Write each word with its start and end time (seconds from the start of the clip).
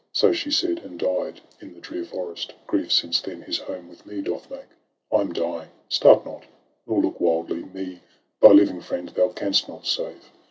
So 0.13 0.31
she 0.33 0.49
said, 0.49 0.79
and 0.79 0.97
died 0.97 1.41
in 1.61 1.75
the 1.75 1.79
drear 1.79 2.03
forest— 2.03 2.55
Grief 2.65 2.91
since 2.91 3.21
then 3.21 3.43
his 3.43 3.59
home 3.59 3.87
with 3.87 4.03
me 4.03 4.21
doth 4.23 4.49
make. 4.49 4.65
I 5.11 5.21
am 5.21 5.31
dying.— 5.31 5.69
Start 5.89 6.25
not, 6.25 6.41
nor 6.87 6.99
look 6.99 7.21
wildly! 7.21 7.65
Me, 7.65 7.99
thy 8.41 8.49
living 8.49 8.81
friend, 8.81 9.09
thou 9.09 9.27
canst 9.27 9.69
not 9.69 9.85
save. 9.85 10.31